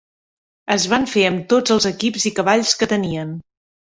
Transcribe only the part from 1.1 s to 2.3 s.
fer amb tots els equips